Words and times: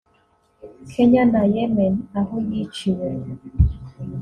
Kenya 0.91 1.23
na 1.33 1.41
Yemen 1.53 1.95
aho 2.19 2.35
yiciwe 2.49 3.07